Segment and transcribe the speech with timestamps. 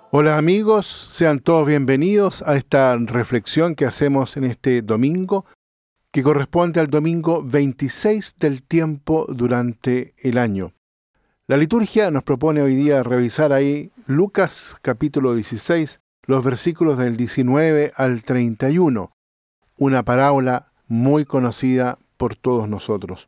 [0.10, 5.46] Hola amigos, sean todos bienvenidos a esta reflexión que hacemos en este domingo,
[6.14, 10.72] que corresponde al domingo 26 del tiempo durante el año.
[11.48, 17.92] La liturgia nos propone hoy día revisar ahí Lucas capítulo 16, los versículos del 19
[17.98, 19.12] al 31,
[19.76, 23.28] una parábola muy conocida por todos nosotros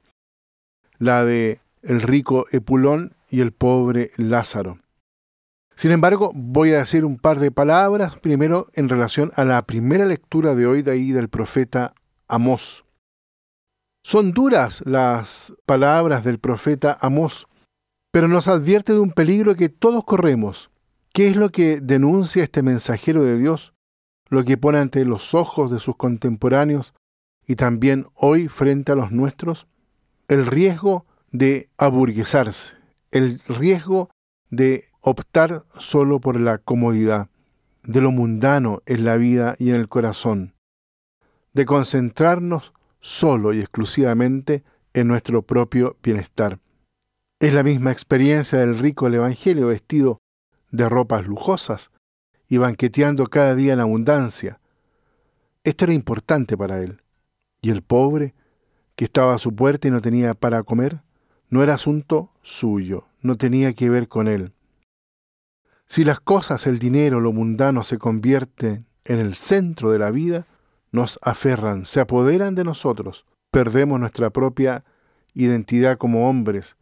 [0.99, 4.79] la de el rico Epulón y el pobre Lázaro.
[5.75, 10.05] Sin embargo, voy a decir un par de palabras primero en relación a la primera
[10.05, 11.93] lectura de hoy de ahí del profeta
[12.27, 12.85] Amós.
[14.03, 17.47] Son duras las palabras del profeta Amós,
[18.11, 20.69] pero nos advierte de un peligro que todos corremos.
[21.11, 23.73] ¿Qué es lo que denuncia este mensajero de Dios?
[24.29, 26.93] Lo que pone ante los ojos de sus contemporáneos
[27.45, 29.67] y también hoy frente a los nuestros
[30.27, 32.75] el riesgo de aburguesarse,
[33.11, 34.09] el riesgo
[34.49, 37.29] de optar solo por la comodidad,
[37.83, 40.55] de lo mundano en la vida y en el corazón,
[41.53, 46.59] de concentrarnos solo y exclusivamente en nuestro propio bienestar.
[47.39, 50.19] Es la misma experiencia del rico del Evangelio vestido
[50.71, 51.91] de ropas lujosas
[52.47, 54.59] y banqueteando cada día en abundancia.
[55.63, 57.01] Esto era importante para él.
[57.61, 58.33] Y el pobre,
[58.95, 61.01] que estaba a su puerta y no tenía para comer,
[61.49, 64.53] no era asunto suyo, no tenía que ver con él.
[65.85, 70.47] Si las cosas, el dinero, lo mundano se convierten en el centro de la vida,
[70.91, 74.83] nos aferran, se apoderan de nosotros, perdemos nuestra propia
[75.33, 76.77] identidad como hombres.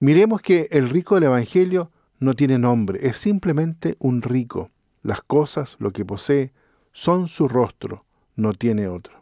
[0.00, 4.70] Miremos que el rico del Evangelio no tiene nombre, es simplemente un rico.
[5.02, 6.52] Las cosas, lo que posee,
[6.92, 8.04] son su rostro,
[8.36, 9.17] no tiene otro.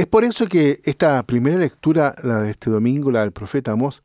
[0.00, 4.02] Es por eso que esta primera lectura, la de este domingo, la del profeta Amós,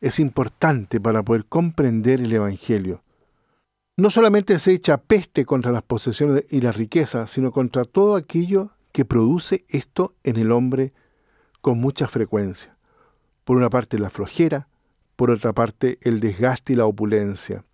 [0.00, 3.02] es importante para poder comprender el Evangelio.
[3.98, 8.70] No solamente se echa peste contra las posesiones y las riquezas, sino contra todo aquello
[8.90, 10.94] que produce esto en el hombre
[11.60, 12.78] con mucha frecuencia.
[13.44, 14.68] Por una parte la flojera,
[15.14, 17.66] por otra parte el desgaste y la opulencia.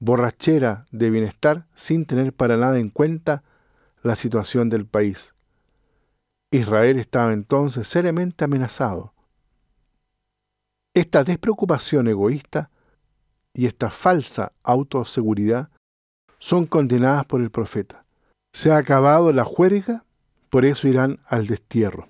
[0.00, 3.44] Borrachera de bienestar sin tener para nada en cuenta
[4.02, 5.34] la situación del país
[6.50, 9.12] Israel estaba entonces seriamente amenazado.
[10.94, 12.70] Esta despreocupación egoísta
[13.52, 15.70] y esta falsa autoseguridad
[16.38, 18.04] son condenadas por el profeta.
[18.52, 20.04] Se ha acabado la juerga,
[20.48, 22.08] por eso irán al destierro.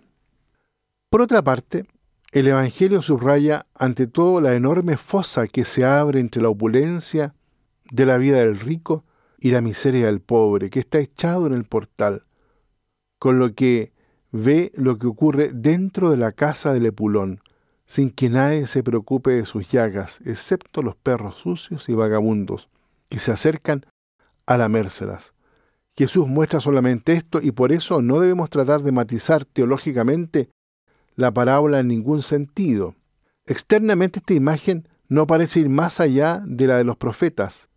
[1.11, 1.87] Por otra parte,
[2.31, 7.35] el Evangelio subraya ante todo la enorme fosa que se abre entre la opulencia
[7.91, 9.05] de la vida del rico
[9.39, 12.25] y la miseria del pobre, que está echado en el portal,
[13.19, 13.93] con lo que
[14.33, 17.41] ve lo que ocurre dentro de la casa del Epulón,
[17.87, 22.69] sin que nadie se preocupe de sus llagas, excepto los perros sucios y vagabundos,
[23.09, 23.87] que se acercan
[24.47, 25.33] a lamérselas.
[25.97, 30.51] Jesús muestra solamente esto y por eso no debemos tratar de matizar teológicamente
[31.17, 32.95] la parábola en ningún sentido.
[33.47, 37.69] Externamente esta imagen no parece ir más allá de la de los profetas,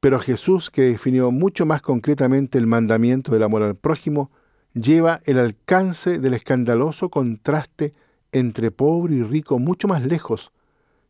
[0.00, 4.32] pero Jesús, que definió mucho más concretamente el mandamiento del amor al prójimo,
[4.74, 7.94] lleva el alcance del escandaloso contraste
[8.32, 10.52] entre pobre y rico mucho más lejos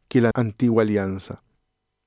[0.09, 1.43] que la antigua alianza.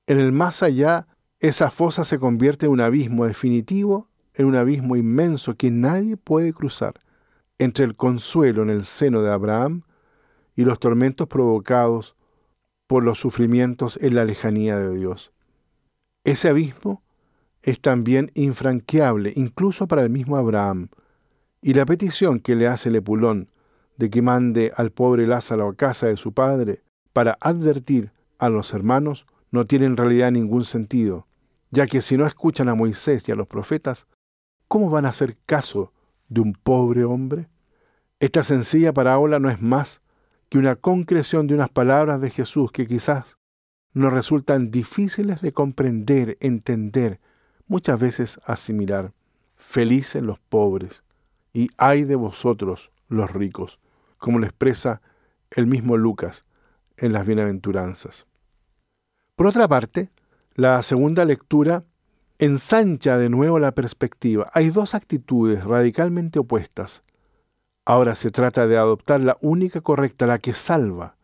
[0.06, 1.08] En el más allá,
[1.40, 6.52] esa fosa se convierte en un abismo definitivo, en un abismo inmenso que nadie puede
[6.52, 7.00] cruzar,
[7.58, 9.82] entre el consuelo en el seno de Abraham
[10.54, 12.14] y los tormentos provocados
[12.86, 15.32] por los sufrimientos en la lejanía de Dios.
[16.24, 17.02] Ese abismo
[17.62, 20.88] es también infranqueable, incluso para el mismo Abraham,
[21.60, 23.50] y la petición que le hace Lepulón
[23.96, 28.74] de que mande al pobre Lázaro a casa de su padre para advertir a los
[28.74, 31.26] hermanos no tiene en realidad ningún sentido,
[31.70, 34.06] ya que si no escuchan a Moisés y a los profetas,
[34.68, 35.92] ¿cómo van a hacer caso
[36.28, 37.48] de un pobre hombre?
[38.20, 40.02] Esta sencilla parábola no es más
[40.48, 43.38] que una concreción de unas palabras de Jesús que quizás
[43.92, 47.20] nos resultan difíciles de comprender, entender,
[47.66, 49.12] muchas veces asimilar.
[49.56, 51.02] Felices los pobres,
[51.56, 53.80] y ay de vosotros los ricos,
[54.18, 55.00] como lo expresa
[55.50, 56.44] el mismo Lucas
[56.98, 58.26] en las bienaventuranzas.
[59.36, 60.10] Por otra parte,
[60.54, 61.84] la segunda lectura
[62.38, 64.50] ensancha de nuevo la perspectiva.
[64.52, 67.04] Hay dos actitudes radicalmente opuestas.
[67.86, 71.16] Ahora se trata de adoptar la única correcta, la que salva.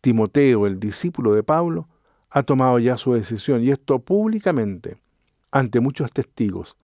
[0.00, 1.88] Timoteo, el discípulo de Pablo,
[2.28, 4.98] ha tomado ya su decisión y esto públicamente,
[5.52, 6.76] ante muchos testigos.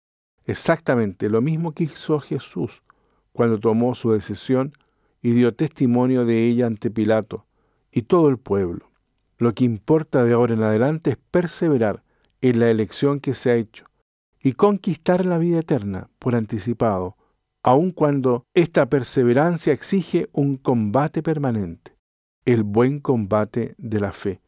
[0.46, 2.84] Exactamente lo mismo que hizo Jesús
[3.34, 4.74] cuando tomó su decisión
[5.22, 7.46] y dio testimonio de ella ante Pilato
[7.92, 8.92] y todo el pueblo.
[9.38, 12.04] Lo que importa de ahora en adelante es perseverar
[12.42, 13.86] en la elección que se ha hecho
[14.42, 17.16] y conquistar la vida eterna por anticipado,
[17.64, 21.96] aun cuando esta perseverancia exige un combate permanente,
[22.46, 24.42] el buen combate de la fe,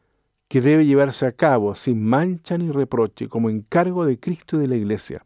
[0.48, 4.68] que debe llevarse a cabo sin mancha ni reproche como encargo de Cristo y de
[4.68, 5.24] la Iglesia.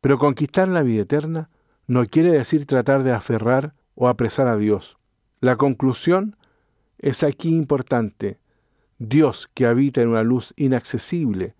[0.00, 1.50] Pero conquistar la vida eterna
[1.86, 4.98] no quiere decir tratar de aferrar o apresar a Dios.
[5.40, 6.36] La conclusión
[6.98, 8.38] es aquí importante.
[8.98, 11.54] Dios que habita en una luz inaccesible,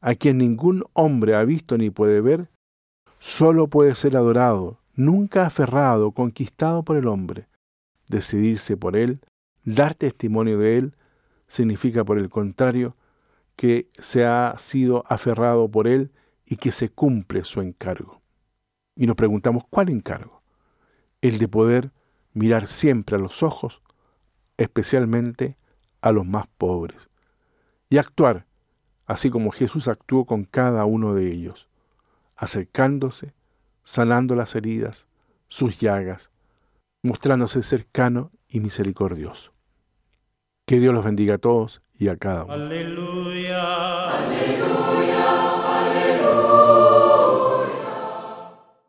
[0.00, 2.50] a quien ningún hombre ha visto ni puede ver,
[3.18, 7.48] solo puede ser adorado, nunca aferrado, conquistado por el hombre.
[8.08, 9.20] Decidirse por él,
[9.64, 10.96] dar testimonio de él,
[11.46, 12.96] significa por el contrario
[13.56, 16.10] que se ha sido aferrado por él
[16.46, 18.19] y que se cumple su encargo.
[19.00, 20.42] Y nos preguntamos, ¿cuál encargo?
[21.22, 21.90] El de poder
[22.34, 23.80] mirar siempre a los ojos,
[24.58, 25.56] especialmente
[26.02, 27.08] a los más pobres,
[27.88, 28.44] y actuar
[29.06, 31.70] así como Jesús actuó con cada uno de ellos,
[32.36, 33.32] acercándose,
[33.82, 35.08] sanando las heridas,
[35.48, 36.30] sus llagas,
[37.02, 39.54] mostrándose cercano y misericordioso.
[40.66, 42.52] Que Dios los bendiga a todos y a cada uno.
[42.52, 44.10] Aleluya.
[44.10, 45.59] Aleluya.